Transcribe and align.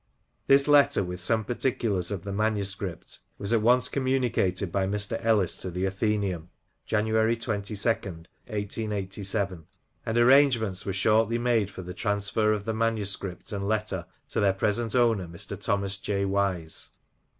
This 0.47 0.67
letter, 0.67 1.03
with 1.03 1.19
some 1.19 1.43
particulars 1.45 2.09
of 2.09 2.23
the 2.23 2.33
manuscript, 2.33 3.19
was 3.37 3.53
at 3.53 3.61
once 3.61 3.87
communicated 3.87 4.71
by 4.71 4.87
Mr. 4.87 5.23
Ellis 5.23 5.55
to 5.57 5.69
TJte 5.69 6.49
Athenceum} 6.87 9.67
and 10.07 10.17
arrangements 10.17 10.85
were 10.87 10.93
shortly 10.93 11.37
made 11.37 11.69
for 11.69 11.81
the 11.83 11.93
transfer 11.93 12.51
of 12.51 12.65
the 12.65 12.73
manuscript 12.73 13.51
and 13.51 13.67
letter 13.67 14.07
to 14.29 14.39
their 14.39 14.53
present 14.53 14.95
owner, 14.95 15.27
Mr. 15.27 15.55
Thomas 15.63 15.97
J. 15.97 16.25
Wise. 16.25 16.89